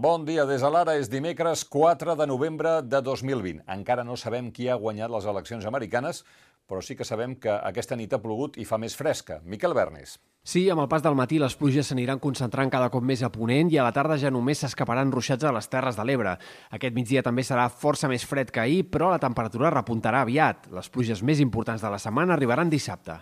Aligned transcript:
Bon 0.00 0.22
dia, 0.24 0.46
des 0.48 0.62
de 0.64 0.68
l'ara 0.72 0.94
és 0.96 1.10
dimecres 1.12 1.60
4 1.68 2.14
de 2.16 2.24
novembre 2.24 2.70
de 2.80 3.02
2020. 3.04 3.58
Encara 3.68 4.00
no 4.00 4.14
sabem 4.16 4.46
qui 4.48 4.70
ha 4.70 4.78
guanyat 4.80 5.12
les 5.12 5.26
eleccions 5.28 5.66
americanes, 5.68 6.22
però 6.64 6.80
sí 6.80 6.94
que 6.96 7.04
sabem 7.04 7.34
que 7.36 7.52
aquesta 7.52 7.98
nit 8.00 8.14
ha 8.16 8.20
plogut 8.22 8.56
i 8.56 8.64
fa 8.64 8.78
més 8.80 8.94
fresca. 8.96 9.42
Miquel 9.44 9.74
Bernis. 9.76 10.14
Sí, 10.40 10.62
amb 10.72 10.80
el 10.80 10.88
pas 10.88 11.04
del 11.04 11.18
matí 11.18 11.36
les 11.36 11.52
pluges 11.52 11.92
s'aniran 11.92 12.22
concentrant 12.22 12.72
cada 12.72 12.88
cop 12.88 13.04
més 13.04 13.20
a 13.20 13.28
Ponent 13.34 13.68
i 13.74 13.76
a 13.76 13.84
la 13.84 13.92
tarda 13.92 14.16
ja 14.16 14.32
només 14.32 14.64
s'escaparan 14.64 15.12
ruixats 15.12 15.44
a 15.44 15.52
les 15.52 15.68
Terres 15.68 16.00
de 16.00 16.06
l'Ebre. 16.08 16.32
Aquest 16.72 16.96
migdia 16.96 17.20
també 17.26 17.44
serà 17.44 17.68
força 17.68 18.08
més 18.08 18.24
fred 18.24 18.48
que 18.48 18.64
ahir, 18.64 18.86
però 18.88 19.12
la 19.12 19.20
temperatura 19.20 19.74
repuntarà 19.74 20.24
aviat. 20.24 20.70
Les 20.72 20.88
pluges 20.88 21.20
més 21.20 21.44
importants 21.44 21.84
de 21.84 21.92
la 21.92 22.00
setmana 22.00 22.40
arribaran 22.40 22.72
dissabte. 22.72 23.18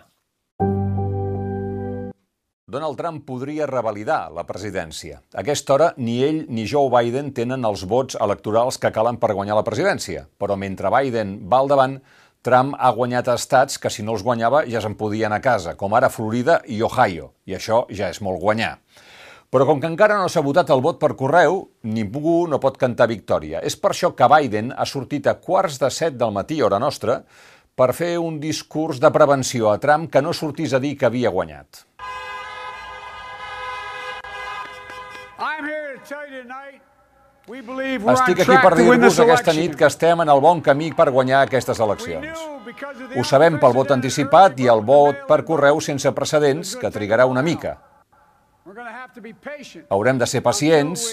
Donald 2.69 2.99
Trump 3.01 3.23
podria 3.25 3.65
revalidar 3.65 4.29
la 4.29 4.43
presidència. 4.45 5.23
A 5.33 5.41
aquesta 5.41 5.73
hora, 5.73 5.87
ni 5.97 6.19
ell 6.21 6.43
ni 6.53 6.67
Joe 6.69 6.91
Biden 6.93 7.31
tenen 7.33 7.65
els 7.65 7.81
vots 7.89 8.17
electorals 8.21 8.77
que 8.77 8.91
calen 8.93 9.17
per 9.17 9.33
guanyar 9.33 9.57
la 9.57 9.65
presidència. 9.65 10.27
Però 10.37 10.53
mentre 10.53 10.91
Biden 10.93 11.39
va 11.49 11.63
al 11.63 11.71
davant, 11.71 11.97
Trump 12.45 12.75
ha 12.77 12.91
guanyat 12.93 13.31
estats 13.33 13.81
que 13.81 13.89
si 13.89 14.05
no 14.05 14.13
els 14.13 14.23
guanyava 14.23 14.61
ja 14.69 14.83
se'n 14.85 14.93
podien 14.99 15.33
a 15.33 15.41
casa, 15.41 15.73
com 15.79 15.97
ara 15.97 16.11
Florida 16.13 16.59
i 16.69 16.77
Ohio, 16.85 17.33
i 17.49 17.57
això 17.57 17.87
ja 17.89 18.11
és 18.13 18.21
molt 18.21 18.39
guanyar. 18.39 18.75
Però 19.49 19.65
com 19.65 19.81
que 19.81 19.89
encara 19.89 20.19
no 20.21 20.29
s'ha 20.29 20.45
votat 20.45 20.69
el 20.69 20.85
vot 20.85 21.01
per 21.01 21.15
correu, 21.17 21.63
ningú 21.89 22.45
no 22.47 22.61
pot 22.61 22.77
cantar 22.77 23.09
victòria. 23.09 23.63
És 23.65 23.73
per 23.81 23.95
això 23.95 24.13
que 24.13 24.29
Biden 24.29 24.75
ha 24.77 24.85
sortit 24.85 25.25
a 25.25 25.39
quarts 25.41 25.81
de 25.81 25.89
set 25.89 26.21
del 26.21 26.37
matí, 26.37 26.61
hora 26.61 26.77
nostra, 26.77 27.23
per 27.73 27.95
fer 27.97 28.19
un 28.21 28.37
discurs 28.39 29.01
de 29.01 29.09
prevenció 29.09 29.73
a 29.73 29.79
Trump 29.81 30.11
que 30.13 30.21
no 30.21 30.37
sortís 30.37 30.77
a 30.77 30.83
dir 30.83 30.93
que 30.99 31.09
havia 31.09 31.33
guanyat. 31.33 31.87
Estic 37.49 38.43
aquí 38.43 38.57
per 38.61 38.75
dir-vos 38.77 39.19
aquesta 39.23 39.53
nit 39.57 39.75
que 39.77 39.87
estem 39.87 40.21
en 40.21 40.29
el 40.29 40.41
bon 40.43 40.61
camí 40.61 40.91
per 40.93 41.09
guanyar 41.09 41.41
aquestes 41.47 41.79
eleccions. 41.81 42.43
Ho 43.17 43.23
sabem 43.25 43.57
pel 43.61 43.73
vot 43.73 43.93
anticipat 43.95 44.59
i 44.61 44.69
el 44.69 44.83
vot 44.85 45.23
per 45.29 45.41
correu 45.47 45.81
sense 45.81 46.11
precedents, 46.13 46.75
que 46.77 46.91
trigarà 46.93 47.25
una 47.25 47.41
mica. 47.41 47.79
Haurem 49.89 50.19
de 50.21 50.27
ser 50.29 50.43
pacients 50.45 51.07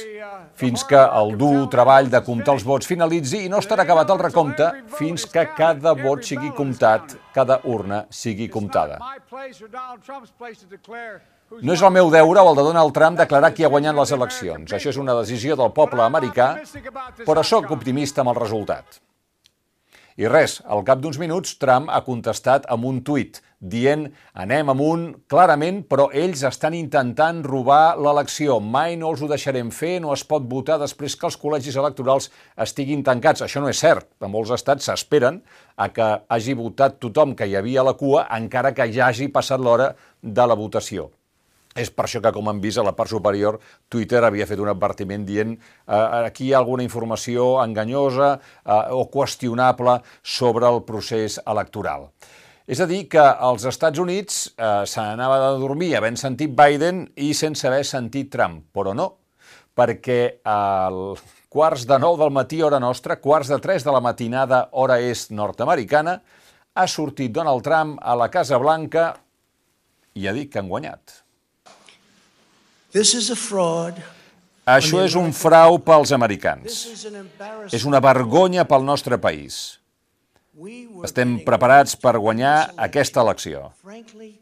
fins 0.61 0.85
que 0.85 0.99
el 1.21 1.33
dur 1.41 1.71
treball 1.73 2.11
de 2.13 2.21
comptar 2.27 2.57
els 2.59 2.67
vots 2.69 2.91
finalitzi 2.91 3.47
i 3.47 3.49
no 3.53 3.63
estarà 3.63 3.87
acabat 3.87 4.13
el 4.13 4.21
recompte 4.21 4.69
fins 4.99 5.25
que 5.33 5.47
cada 5.57 5.95
vot 6.03 6.27
sigui 6.27 6.53
comptat, 6.59 7.17
cada 7.33 7.63
urna 7.65 8.05
sigui 8.11 8.51
comptada. 8.53 9.01
No 11.63 11.75
és 11.77 11.83
el 11.83 11.93
meu 11.95 12.11
deure 12.11 12.43
o 12.43 12.51
el 12.51 12.57
de 12.59 12.67
Donald 12.67 12.95
Trump 12.95 13.19
declarar 13.19 13.53
qui 13.55 13.65
ha 13.65 13.71
guanyat 13.71 13.95
les 13.95 14.13
eleccions. 14.17 14.73
Això 14.75 14.91
és 14.91 14.99
una 14.99 15.15
decisió 15.21 15.55
del 15.59 15.71
poble 15.77 16.03
americà, 16.03 16.55
però 17.23 17.45
sóc 17.47 17.71
optimista 17.71 18.25
amb 18.25 18.35
el 18.35 18.41
resultat. 18.41 18.99
I 20.17 20.31
res, 20.33 20.63
al 20.65 20.81
cap 20.81 21.03
d'uns 21.03 21.19
minuts, 21.21 21.59
Trump 21.61 21.91
ha 21.93 22.01
contestat 22.05 22.65
amb 22.73 22.87
un 22.89 23.03
tuit 23.05 23.43
dient 23.61 24.07
anem 24.33 24.71
amunt 24.73 25.03
clarament, 25.29 25.83
però 25.85 26.07
ells 26.23 26.41
estan 26.49 26.75
intentant 26.75 27.43
robar 27.45 27.99
l'elecció. 28.01 28.57
Mai 28.61 28.97
no 28.97 29.11
els 29.13 29.21
ho 29.21 29.29
deixarem 29.29 29.69
fer, 29.71 29.99
no 30.01 30.15
es 30.17 30.25
pot 30.25 30.49
votar 30.49 30.79
després 30.81 31.19
que 31.21 31.29
els 31.29 31.37
col·legis 31.43 31.77
electorals 31.77 32.31
estiguin 32.67 33.05
tancats. 33.05 33.45
Això 33.45 33.61
no 33.61 33.69
és 33.69 33.85
cert. 33.85 34.09
En 34.25 34.33
molts 34.33 34.55
estats 34.57 34.89
s'esperen 34.89 35.43
a 35.77 35.91
que 35.93 36.09
hagi 36.33 36.57
votat 36.57 36.97
tothom 36.97 37.37
que 37.37 37.47
hi 37.47 37.55
havia 37.61 37.85
a 37.85 37.89
la 37.91 37.95
cua, 38.01 38.25
encara 38.41 38.73
que 38.73 38.89
ja 38.93 39.11
hagi 39.11 39.29
passat 39.29 39.61
l'hora 39.61 39.93
de 40.23 40.49
la 40.49 40.57
votació. 40.57 41.11
És 41.77 41.91
per 41.93 42.07
això 42.07 42.23
que, 42.25 42.33
com 42.33 42.49
hem 42.49 42.61
vist 42.63 42.81
a 42.81 42.85
la 42.87 42.95
part 42.97 43.13
superior, 43.13 43.59
Twitter 43.93 44.23
havia 44.25 44.47
fet 44.49 44.61
un 44.63 44.71
advertiment 44.73 45.27
dient 45.29 45.53
eh, 45.53 45.99
aquí 46.25 46.49
hi 46.49 46.55
ha 46.55 46.63
alguna 46.63 46.87
informació 46.87 47.59
enganyosa 47.63 48.33
eh, 48.39 48.97
o 48.97 49.05
qüestionable 49.13 49.99
sobre 50.23 50.71
el 50.73 50.83
procés 50.89 51.37
electoral. 51.45 52.09
És 52.67 52.81
a 52.81 52.87
dir, 52.91 53.05
que 53.13 53.23
als 53.23 53.67
Estats 53.69 54.01
Units 54.03 54.39
eh, 54.57 54.83
se 54.89 55.05
n'anava 55.05 55.37
de 55.45 55.61
dormir 55.61 55.93
havent 55.99 56.17
sentit 56.19 56.57
Biden 56.57 57.05
i 57.23 57.31
sense 57.37 57.69
haver 57.69 57.85
sentit 57.87 58.33
Trump, 58.33 58.65
però 58.75 58.97
no, 58.97 59.11
perquè 59.77 60.41
al 60.49 61.15
quarts 61.53 61.85
de 61.87 62.01
nou 62.01 62.17
del 62.19 62.33
matí, 62.33 62.63
hora 62.65 62.81
nostra, 62.83 63.21
quarts 63.21 63.53
de 63.53 63.61
tres 63.63 63.85
de 63.85 63.93
la 63.93 64.01
matinada, 64.01 64.65
hora 64.73 64.97
est 65.05 65.31
nord-americana, 65.31 66.17
ha 66.77 66.89
sortit 66.89 67.37
Donald 67.37 67.63
Trump 67.65 68.01
a 68.01 68.17
la 68.17 68.33
Casa 68.33 68.59
Blanca 68.61 69.13
i 70.17 70.27
ha 70.27 70.35
dit 70.37 70.51
que 70.51 70.61
han 70.61 70.73
guanyat. 70.73 71.26
Això 74.67 75.03
és 75.05 75.15
un 75.15 75.31
frau 75.31 75.79
pels 75.79 76.11
americans. 76.13 76.87
És 77.71 77.85
una 77.87 78.01
vergonya 78.03 78.65
pel 78.67 78.83
nostre 78.83 79.19
país. 79.19 79.79
Estem 81.05 81.37
preparats 81.45 81.95
per 82.01 82.17
guanyar 82.17 82.73
aquesta 82.89 83.21
elecció. 83.23 83.73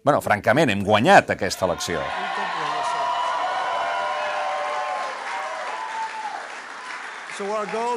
bueno, 0.04 0.20
francament, 0.20 0.70
hem 0.70 0.84
guanyat 0.86 1.34
aquesta 1.34 1.66
elecció. 1.66 2.00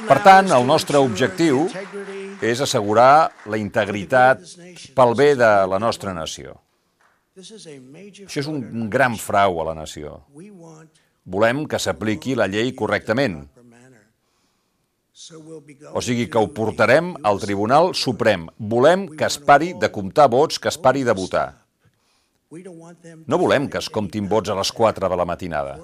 Per 0.07 0.17
tant, 0.25 0.49
el 0.49 0.65
nostre 0.65 0.97
objectiu 0.97 1.67
és 2.41 2.61
assegurar 2.65 3.29
la 3.45 3.59
integritat 3.61 4.41
pel 4.97 5.13
bé 5.13 5.35
de 5.37 5.51
la 5.69 5.77
nostra 5.79 6.13
nació. 6.17 6.57
Això 7.37 8.41
és 8.41 8.47
un 8.49 8.89
gran 8.89 9.15
frau 9.21 9.61
a 9.61 9.67
la 9.69 9.75
nació. 9.77 10.23
Volem 11.27 11.65
que 11.69 11.77
s'apliqui 11.77 12.33
la 12.39 12.47
llei 12.49 12.73
correctament. 12.73 13.43
O 15.93 16.01
sigui 16.01 16.27
que 16.31 16.39
ho 16.39 16.47
portarem 16.55 17.11
al 17.25 17.39
Tribunal 17.41 17.91
Suprem. 17.97 18.47
Volem 18.57 19.07
que 19.17 19.27
es 19.27 19.37
pari 19.37 19.73
de 19.77 19.89
comptar 19.93 20.29
vots, 20.33 20.57
que 20.57 20.71
es 20.71 20.77
pari 20.77 21.03
de 21.03 21.13
votar. 21.17 21.47
No 23.27 23.37
volem 23.41 23.67
que 23.67 23.81
es 23.81 23.89
comptin 23.91 24.29
vots 24.31 24.49
a 24.49 24.55
les 24.55 24.71
4 24.71 25.09
de 25.11 25.17
la 25.19 25.25
matinada. 25.27 25.75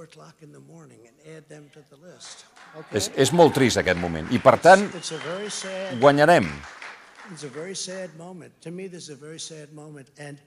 És, 2.89 3.11
és 3.13 3.33
molt 3.35 3.53
trist 3.53 3.81
aquest 3.81 3.99
moment. 3.99 4.31
I 4.31 4.39
per 4.41 4.55
tant, 4.63 4.87
guanyarem. 5.99 6.47
It's 7.31 7.43
a 7.43 7.49
very 7.49 7.75
sad 7.75 8.15
moment. 8.17 8.53
To 8.63 8.71
me, 8.71 8.87
this 8.87 9.09
is 9.09 9.09
a 9.09 9.19
very 9.19 9.39
sad 9.39 9.71
moment. 9.73 10.09
And 10.17 10.39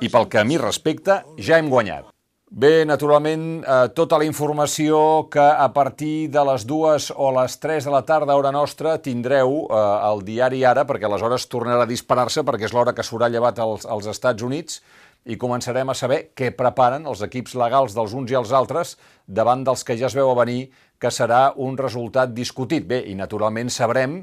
i 0.00 0.08
pel 0.12 0.28
que 0.30 0.38
a 0.38 0.44
mi 0.46 0.58
respecta, 0.60 1.22
ja 1.42 1.58
hem 1.58 1.68
guanyat. 1.72 2.06
Bé, 2.48 2.86
naturalment, 2.88 3.42
eh, 3.60 3.88
tota 3.92 4.16
la 4.16 4.24
informació 4.24 5.28
que 5.28 5.42
a 5.42 5.66
partir 5.74 6.30
de 6.32 6.44
les 6.48 6.64
dues 6.64 7.10
o 7.14 7.28
les 7.36 7.58
3 7.60 7.84
de 7.84 7.90
la 7.92 8.04
tarda, 8.08 8.36
hora 8.36 8.52
nostra, 8.52 8.96
tindreu 9.04 9.66
eh, 9.66 9.74
al 9.74 10.22
diari 10.24 10.62
Ara, 10.64 10.86
perquè 10.88 11.04
aleshores 11.04 11.44
tornarà 11.52 11.82
a 11.84 11.90
disparar-se, 11.90 12.46
perquè 12.48 12.64
és 12.64 12.72
l'hora 12.72 12.94
que 12.96 13.04
s'haurà 13.04 13.28
llevat 13.28 13.58
als, 13.58 13.84
als 13.84 14.06
Estats 14.06 14.42
Units, 14.42 14.80
i 15.26 15.36
començarem 15.36 15.90
a 15.90 15.98
saber 15.98 16.30
què 16.32 16.48
preparen 16.56 17.04
els 17.10 17.20
equips 17.26 17.52
legals 17.58 17.92
dels 17.92 18.14
uns 18.16 18.32
i 18.32 18.38
els 18.38 18.54
altres 18.56 18.96
davant 19.26 19.66
dels 19.66 19.84
que 19.84 19.98
ja 19.98 20.06
es 20.08 20.16
veu 20.16 20.30
a 20.30 20.38
venir 20.38 20.70
que 20.98 21.10
serà 21.12 21.52
un 21.56 21.76
resultat 21.76 22.32
discutit. 22.32 22.86
Bé, 22.88 23.02
i 23.12 23.14
naturalment 23.18 23.68
sabrem, 23.68 24.22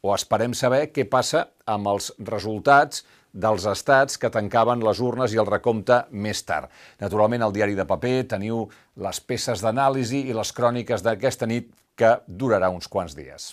o 0.00 0.14
esperem 0.14 0.54
saber, 0.54 0.86
què 0.94 1.04
passa 1.10 1.48
amb 1.66 1.90
els 1.92 2.12
resultats 2.24 3.04
dels 3.36 3.66
estats 3.68 4.16
que 4.20 4.32
tancaven 4.32 4.84
les 4.84 5.02
urnes 5.04 5.34
i 5.34 5.40
el 5.42 5.48
recompte 5.50 6.00
més 6.10 6.40
tard. 6.48 6.72
Naturalment, 7.02 7.44
al 7.44 7.54
diari 7.56 7.76
de 7.76 7.86
paper 7.88 8.16
teniu 8.32 8.64
les 9.04 9.20
peces 9.20 9.64
d'anàlisi 9.64 10.24
i 10.30 10.36
les 10.36 10.52
cròniques 10.56 11.04
d'aquesta 11.04 11.48
nit 11.50 11.70
que 11.96 12.16
durarà 12.26 12.72
uns 12.72 12.88
quants 12.88 13.16
dies. 13.16 13.52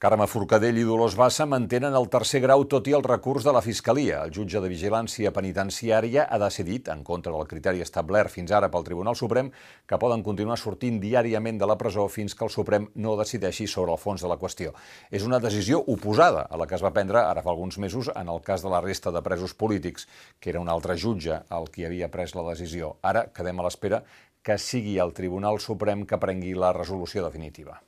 Carme 0.00 0.24
Forcadell 0.24 0.78
i 0.80 0.84
Dolors 0.88 1.12
Bassa 1.12 1.44
mantenen 1.44 1.92
el 1.92 2.06
tercer 2.08 2.38
grau 2.40 2.62
tot 2.72 2.86
i 2.88 2.94
el 2.96 3.02
recurs 3.04 3.44
de 3.44 3.52
la 3.52 3.60
Fiscalia. 3.60 4.22
El 4.24 4.30
jutge 4.32 4.62
de 4.64 4.68
Vigilància 4.72 5.28
Penitenciària 5.36 6.22
ha 6.24 6.38
decidit, 6.40 6.86
en 6.88 7.02
contra 7.04 7.34
del 7.34 7.44
criteri 7.50 7.84
establert 7.84 8.32
fins 8.32 8.48
ara 8.56 8.70
pel 8.72 8.86
Tribunal 8.86 9.18
Suprem, 9.20 9.50
que 9.84 9.98
poden 10.00 10.22
continuar 10.24 10.56
sortint 10.56 10.96
diàriament 11.02 11.60
de 11.60 11.68
la 11.68 11.76
presó 11.76 12.06
fins 12.08 12.32
que 12.32 12.48
el 12.48 12.54
Suprem 12.54 12.86
no 12.96 13.12
decideixi 13.20 13.68
sobre 13.68 13.92
el 13.92 14.00
fons 14.00 14.24
de 14.24 14.30
la 14.32 14.38
qüestió. 14.40 14.72
És 15.12 15.26
una 15.28 15.36
decisió 15.44 15.82
oposada 15.84 16.46
a 16.48 16.56
la 16.56 16.64
que 16.64 16.78
es 16.80 16.84
va 16.86 16.94
prendre 16.96 17.20
ara 17.20 17.44
fa 17.44 17.52
alguns 17.52 17.76
mesos 17.76 18.08
en 18.14 18.32
el 18.32 18.40
cas 18.40 18.64
de 18.64 18.72
la 18.72 18.80
resta 18.80 19.12
de 19.12 19.20
presos 19.20 19.52
polítics, 19.52 20.08
que 20.40 20.48
era 20.54 20.64
un 20.64 20.72
altre 20.72 20.96
jutge 20.96 21.42
el 21.44 21.68
qui 21.68 21.84
havia 21.84 22.08
pres 22.08 22.32
la 22.32 22.48
decisió. 22.48 22.94
Ara 23.02 23.26
quedem 23.36 23.60
a 23.60 23.68
l'espera 23.68 24.00
que 24.40 24.56
sigui 24.56 24.96
el 24.96 25.12
Tribunal 25.12 25.60
Suprem 25.60 26.06
que 26.08 26.16
prengui 26.16 26.56
la 26.56 26.72
resolució 26.72 27.28
definitiva. 27.28 27.82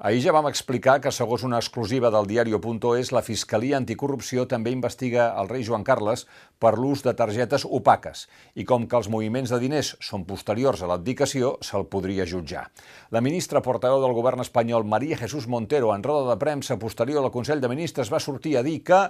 Ahir 0.00 0.22
ja 0.24 0.32
vam 0.32 0.46
explicar 0.48 0.94
que, 1.04 1.10
segons 1.12 1.42
una 1.44 1.58
exclusiva 1.60 2.08
del 2.08 2.24
diario.es, 2.24 3.10
la 3.12 3.20
Fiscalia 3.20 3.76
Anticorrupció 3.76 4.46
també 4.48 4.72
investiga 4.72 5.26
el 5.36 5.50
rei 5.50 5.60
Joan 5.66 5.84
Carles 5.84 6.22
per 6.56 6.70
l'ús 6.78 7.02
de 7.04 7.12
targetes 7.12 7.66
opaques 7.68 8.22
i 8.56 8.64
com 8.64 8.86
que 8.88 8.96
els 8.96 9.10
moviments 9.12 9.52
de 9.52 9.58
diners 9.60 9.90
són 10.00 10.24
posteriors 10.24 10.80
a 10.80 10.88
l'abdicació, 10.88 11.58
se'l 11.60 11.84
podria 11.92 12.24
jutjar. 12.24 12.70
La 13.12 13.20
ministra 13.20 13.60
portaveu 13.60 14.00
del 14.00 14.16
govern 14.16 14.40
espanyol, 14.40 14.88
Maria 14.88 15.20
Jesús 15.20 15.44
Montero, 15.44 15.92
en 15.92 16.06
roda 16.08 16.30
de 16.32 16.40
premsa 16.40 16.80
posterior 16.80 17.20
al 17.20 17.34
Consell 17.36 17.60
de 17.60 17.68
Ministres, 17.68 18.08
va 18.08 18.24
sortir 18.24 18.56
a 18.56 18.64
dir 18.64 18.78
que 18.80 19.02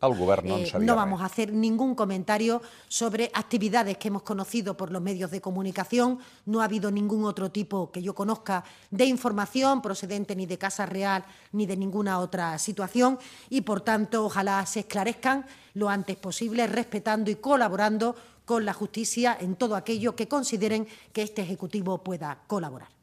El 0.00 0.14
govern 0.16 0.48
no 0.48 0.56
en 0.56 0.64
eh, 0.64 0.72
No 0.74 0.78
res. 0.78 0.96
vamos 0.96 1.20
a 1.20 1.26
hacer 1.26 1.52
ningún 1.52 1.94
comentario 1.94 2.62
sobre 2.88 3.30
actividades 3.34 3.98
que 3.98 4.08
hemos 4.08 4.22
conocido 4.22 4.76
por 4.76 4.90
los 4.90 5.02
medios 5.02 5.30
de 5.30 5.40
comunicación. 5.40 6.18
No 6.46 6.60
ha 6.60 6.64
habido 6.64 6.90
ningún 6.90 7.24
otro 7.24 7.50
tipo 7.50 7.90
que 7.90 8.02
yo 8.02 8.14
conozca 8.14 8.64
de 8.90 9.04
información 9.04 9.82
procedente 9.82 10.34
ni 10.34 10.46
de 10.46 10.58
Casa 10.58 10.86
Real 10.86 11.24
ni 11.52 11.66
de 11.66 11.76
ninguna 11.76 12.18
otra 12.18 12.58
situación 12.58 13.18
y, 13.50 13.60
por 13.60 13.82
tanto, 13.82 14.24
ojalá 14.24 14.64
se 14.66 14.80
esclarezcan 14.80 15.44
lo 15.74 15.88
antes 15.88 16.16
posible, 16.16 16.66
respetando 16.66 17.30
y 17.30 17.36
colaborando 17.36 18.16
con 18.44 18.64
la 18.64 18.72
justicia 18.72 19.36
en 19.38 19.54
todo 19.54 19.76
aquello 19.76 20.16
que 20.16 20.28
consideren 20.28 20.86
que 21.12 21.22
este 21.22 21.42
Ejecutivo 21.42 21.98
pueda 21.98 22.38
colaborar. 22.46 22.99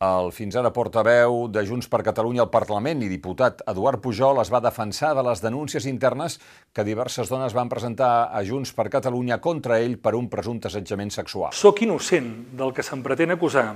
El 0.00 0.30
fins 0.32 0.54
ara 0.56 0.70
portaveu 0.72 1.42
de 1.52 1.60
Junts 1.68 1.84
per 1.92 1.98
Catalunya 2.00 2.40
al 2.46 2.48
Parlament 2.48 3.02
i 3.04 3.08
diputat 3.10 3.58
Eduard 3.68 4.00
Pujol 4.00 4.38
es 4.40 4.48
va 4.48 4.62
defensar 4.64 5.10
de 5.12 5.20
les 5.26 5.42
denúncies 5.44 5.84
internes 5.90 6.38
que 6.72 6.86
diverses 6.88 7.28
dones 7.28 7.52
van 7.52 7.68
presentar 7.68 8.30
a 8.32 8.40
Junts 8.40 8.72
per 8.72 8.88
Catalunya 8.88 9.36
contra 9.44 9.76
ell 9.76 9.98
per 10.00 10.14
un 10.16 10.30
presumpte 10.32 10.70
assetjament 10.70 11.12
sexual. 11.12 11.52
Soc 11.52 11.82
innocent 11.84 12.30
del 12.56 12.72
que 12.72 12.80
se'm 12.80 13.04
pretén 13.04 13.36
acusar 13.36 13.66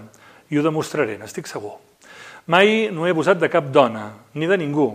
i 0.48 0.56
ho 0.56 0.64
demostraré, 0.64 1.18
n'estic 1.20 1.44
segur. 1.44 1.76
Mai 2.48 2.88
no 2.88 3.04
he 3.04 3.12
abusat 3.12 3.36
de 3.36 3.52
cap 3.52 3.68
dona, 3.68 4.06
ni 4.32 4.48
de 4.48 4.56
ningú. 4.64 4.94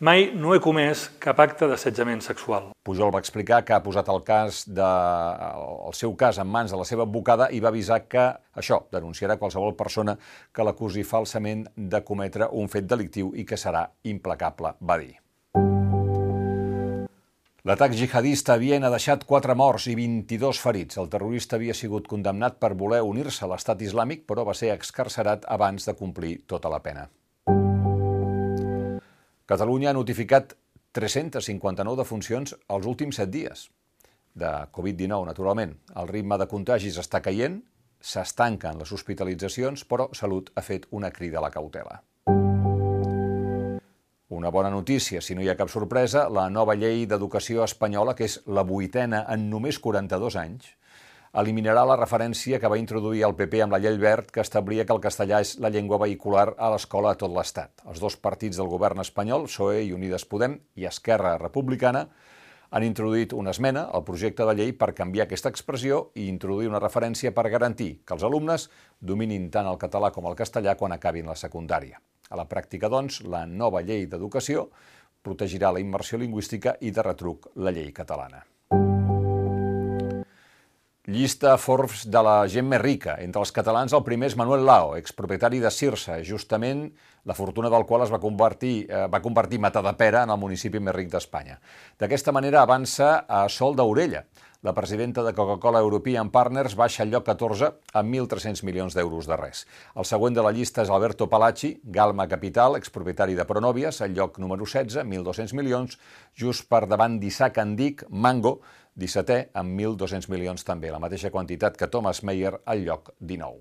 Mai 0.00 0.30
no 0.32 0.54
he 0.56 0.60
comès 0.64 1.02
cap 1.20 1.42
acte 1.44 1.66
d'assetjament 1.68 2.22
sexual. 2.24 2.70
Pujol 2.88 3.10
va 3.12 3.20
explicar 3.20 3.58
que 3.68 3.74
ha 3.76 3.82
posat 3.84 4.06
el, 4.08 4.22
cas 4.24 4.62
de, 4.64 4.86
el 5.90 5.92
seu 5.98 6.14
cas 6.16 6.38
en 6.40 6.48
mans 6.48 6.72
de 6.72 6.78
la 6.80 6.86
seva 6.88 7.04
advocada 7.04 7.50
i 7.52 7.60
va 7.60 7.68
avisar 7.68 7.98
que 8.08 8.24
això 8.62 8.78
denunciarà 8.96 9.36
qualsevol 9.36 9.76
persona 9.76 10.16
que 10.56 10.64
l'acusi 10.64 11.04
falsament 11.04 11.66
de 11.76 12.00
cometre 12.00 12.48
un 12.48 12.72
fet 12.72 12.88
delictiu 12.88 13.34
i 13.36 13.44
que 13.44 13.60
serà 13.60 13.84
implacable, 14.08 14.72
va 14.80 14.96
dir. 15.04 15.12
L'atac 17.68 17.92
jihadista 17.92 18.56
a 18.56 18.58
Viena 18.64 18.88
ha 18.88 18.96
deixat 18.96 19.28
4 19.28 19.52
morts 19.52 19.84
i 19.92 20.00
22 20.00 20.64
ferits. 20.64 20.96
El 20.96 21.12
terrorista 21.12 21.60
havia 21.60 21.76
sigut 21.76 22.08
condemnat 22.08 22.56
per 22.56 22.72
voler 22.72 23.04
unir-se 23.04 23.44
a 23.44 23.52
l'estat 23.52 23.84
islàmic, 23.84 24.24
però 24.24 24.48
va 24.48 24.56
ser 24.56 24.72
excarcerat 24.72 25.44
abans 25.44 25.84
de 25.84 25.92
complir 25.92 26.38
tota 26.48 26.72
la 26.72 26.80
pena. 26.80 27.10
Catalunya 29.50 29.88
ha 29.90 29.96
notificat 29.96 30.52
359 30.94 31.98
defuncions 31.98 32.52
els 32.70 32.84
últims 32.86 33.16
7 33.18 33.32
dies. 33.34 33.64
De 34.38 34.50
Covid-19, 34.76 35.26
naturalment. 35.26 35.72
El 35.98 36.06
ritme 36.06 36.38
de 36.38 36.46
contagis 36.46 37.00
està 37.02 37.18
caient, 37.24 37.56
s'estanquen 37.98 38.78
les 38.78 38.92
hospitalitzacions, 38.94 39.82
però 39.90 40.06
Salut 40.14 40.52
ha 40.54 40.62
fet 40.62 40.86
una 40.94 41.10
crida 41.10 41.40
a 41.40 41.42
la 41.42 41.50
cautela. 41.50 41.98
Una 44.38 44.54
bona 44.54 44.70
notícia, 44.70 45.18
si 45.18 45.34
no 45.34 45.42
hi 45.42 45.50
ha 45.50 45.58
cap 45.58 45.74
sorpresa, 45.74 46.28
la 46.30 46.46
nova 46.48 46.78
llei 46.78 47.02
d'educació 47.10 47.66
espanyola, 47.66 48.14
que 48.14 48.30
és 48.30 48.38
la 48.46 48.62
vuitena 48.62 49.24
en 49.34 49.50
només 49.50 49.82
42 49.82 50.38
anys, 50.38 50.76
eliminarà 51.30 51.84
la 51.86 51.96
referència 51.98 52.58
que 52.58 52.68
va 52.70 52.78
introduir 52.80 53.22
el 53.22 53.36
PP 53.38 53.60
amb 53.62 53.76
la 53.76 53.78
llei 53.78 53.96
verd 54.02 54.32
que 54.34 54.42
establia 54.42 54.84
que 54.86 54.94
el 54.96 55.02
castellà 55.04 55.38
és 55.44 55.54
la 55.62 55.70
llengua 55.70 56.00
vehicular 56.02 56.56
a 56.58 56.72
l'escola 56.72 57.12
a 57.14 57.18
tot 57.20 57.30
l'Estat. 57.30 57.84
Els 57.86 58.02
dos 58.02 58.16
partits 58.18 58.58
del 58.58 58.70
govern 58.70 58.98
espanyol, 59.04 59.46
PSOE 59.46 59.84
i 59.86 59.94
Unides 59.94 60.26
Podem 60.26 60.58
i 60.74 60.88
Esquerra 60.90 61.36
Republicana, 61.38 62.08
han 62.70 62.86
introduït 62.86 63.32
una 63.34 63.54
esmena 63.54 63.86
al 63.94 64.04
projecte 64.06 64.46
de 64.46 64.54
llei 64.58 64.74
per 64.74 64.92
canviar 64.94 65.26
aquesta 65.26 65.50
expressió 65.50 66.10
i 66.14 66.28
introduir 66.30 66.70
una 66.70 66.82
referència 66.82 67.34
per 67.34 67.48
garantir 67.50 67.90
que 68.06 68.14
els 68.14 68.26
alumnes 68.26 68.68
dominin 68.98 69.50
tant 69.54 69.70
el 69.70 69.78
català 69.78 70.10
com 70.14 70.26
el 70.26 70.38
castellà 70.38 70.76
quan 70.78 70.94
acabin 70.94 71.30
la 71.30 71.38
secundària. 71.38 71.98
A 72.30 72.38
la 72.38 72.46
pràctica, 72.46 72.90
doncs, 72.90 73.24
la 73.26 73.42
nova 73.46 73.82
llei 73.82 74.06
d'educació 74.06 74.68
protegirà 75.22 75.74
la 75.74 75.82
immersió 75.82 76.18
lingüística 76.18 76.78
i 76.80 76.94
de 76.94 77.02
retruc 77.02 77.50
la 77.56 77.74
llei 77.74 77.90
catalana. 77.94 78.46
Llista 81.10 81.56
Forbes 81.58 82.04
de 82.06 82.20
la 82.22 82.44
gent 82.46 82.68
més 82.70 82.78
rica. 82.78 83.16
Entre 83.18 83.40
els 83.42 83.50
catalans 83.50 83.90
el 83.96 84.04
primer 84.06 84.28
és 84.30 84.36
Manuel 84.38 84.62
Lao, 84.62 84.92
expropietari 84.94 85.58
de 85.58 85.72
Cirsa, 85.74 86.20
justament 86.22 86.84
la 87.26 87.34
fortuna 87.34 87.70
del 87.72 87.82
qual 87.88 88.04
es 88.04 88.12
va 88.14 88.20
convertir, 88.22 88.86
eh, 88.86 89.08
va 89.10 89.20
convertir 89.20 89.58
Matadepera 89.58 90.22
en 90.22 90.30
el 90.30 90.38
municipi 90.38 90.78
més 90.78 90.94
ric 90.94 91.10
d'Espanya. 91.10 91.58
D'aquesta 91.98 92.30
manera 92.30 92.62
avança 92.62 93.24
a 93.26 93.48
Sol 93.48 93.74
d'Aurella. 93.74 94.22
La 94.62 94.74
presidenta 94.76 95.22
de 95.24 95.32
Coca-Cola 95.32 95.80
European 95.80 96.28
Partners 96.30 96.74
baixa 96.76 97.02
al 97.02 97.10
lloc 97.10 97.24
14 97.24 97.72
amb 97.96 98.14
1.300 98.14 98.62
milions 98.62 98.94
d'euros 98.94 99.26
de 99.26 99.38
res. 99.40 99.62
El 99.96 100.04
següent 100.04 100.36
de 100.36 100.44
la 100.44 100.52
llista 100.52 100.84
és 100.84 100.90
Alberto 100.92 101.30
Palacci, 101.32 101.80
Galma 101.82 102.28
Capital, 102.28 102.76
expropietari 102.76 103.34
de 103.34 103.46
Pronovias, 103.48 104.02
al 104.04 104.12
lloc 104.12 104.36
número 104.38 104.68
16, 104.68 105.00
1.200 105.02 105.56
milions, 105.56 105.96
just 106.36 106.68
per 106.68 106.84
davant 106.86 107.16
d'Isaac 107.18 107.56
Andic, 107.58 108.04
Mango, 108.10 108.60
17è, 108.98 109.50
amb 109.54 109.78
1.200 109.78 110.30
milions 110.32 110.64
també, 110.66 110.90
la 110.90 111.02
mateixa 111.02 111.30
quantitat 111.30 111.76
que 111.76 111.88
Thomas 111.88 112.22
Meyer 112.26 112.56
al 112.64 112.84
lloc 112.86 113.12
19. 113.20 113.60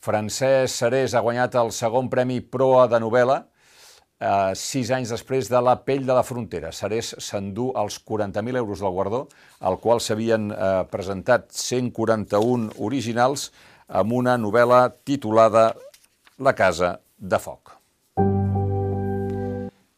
Francesc 0.00 0.80
Serés 0.80 1.12
ha 1.14 1.20
guanyat 1.20 1.58
el 1.60 1.74
segon 1.76 2.08
premi 2.08 2.40
Proa 2.40 2.86
de 2.88 3.00
novel·la 3.02 3.42
eh, 4.20 4.52
sis 4.56 4.92
anys 4.96 5.12
després 5.12 5.50
de 5.52 5.60
La 5.60 5.76
pell 5.84 6.06
de 6.08 6.16
la 6.16 6.24
frontera. 6.26 6.72
Serés 6.72 7.14
s'endú 7.18 7.70
els 7.76 7.98
40.000 8.08 8.62
euros 8.62 8.80
del 8.84 8.94
guardó, 8.96 9.26
al 9.60 9.80
qual 9.82 10.00
s'havien 10.00 10.50
eh, 10.52 10.70
presentat 10.92 11.50
141 11.56 12.70
originals 12.78 13.50
amb 13.88 14.16
una 14.22 14.38
novel·la 14.38 14.86
titulada 15.04 15.72
La 16.38 16.56
casa 16.56 16.98
de 17.18 17.38
foc. 17.38 17.79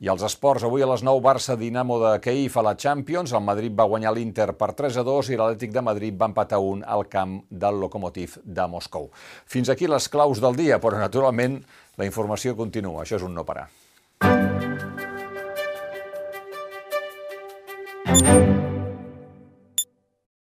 I 0.03 0.09
els 0.11 0.23
esports, 0.27 0.65
avui 0.67 0.83
a 0.83 0.87
les 0.91 1.05
9, 1.07 1.21
Barça 1.23 1.55
Dinamo 1.55 1.95
de 2.03 2.17
Kiev 2.25 2.57
a 2.59 2.65
la 2.67 2.73
Champions, 2.75 3.31
el 3.39 3.45
Madrid 3.47 3.77
va 3.79 3.87
guanyar 3.87 4.11
l'Inter 4.17 4.49
per 4.59 4.73
3 4.81 4.97
a 4.99 5.05
2 5.07 5.31
i 5.31 5.39
l'Atlètic 5.39 5.71
de 5.77 5.85
Madrid 5.87 6.17
va 6.19 6.27
empatar 6.27 6.59
un 6.59 6.83
al 6.83 7.07
camp 7.13 7.37
del 7.47 7.79
Lokomotiv 7.85 8.35
de 8.43 8.67
Moscou. 8.73 9.07
Fins 9.47 9.71
aquí 9.71 9.87
les 9.87 10.11
claus 10.11 10.43
del 10.43 10.59
dia, 10.59 10.81
però 10.83 10.99
naturalment 10.99 11.61
la 12.03 12.11
informació 12.11 12.57
continua, 12.59 13.05
això 13.05 13.21
és 13.21 13.29
un 13.29 13.39
no 13.39 13.47
parar. 13.47 13.69